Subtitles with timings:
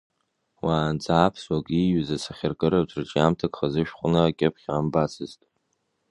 [0.65, 5.39] Уаанӡа аԥсуак ииҩыз асахьаркыратә рҿиамҭак хазы шәҟәны акьыԥхь амбацызт.